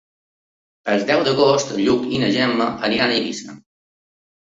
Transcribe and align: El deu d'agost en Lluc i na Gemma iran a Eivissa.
El 0.93 1.03
deu 1.09 1.19
d'agost 1.27 1.73
en 1.75 1.81
Lluc 1.87 2.07
i 2.15 2.21
na 2.23 2.31
Gemma 2.37 2.71
iran 2.97 3.13
a 3.13 3.19
Eivissa. 3.19 3.55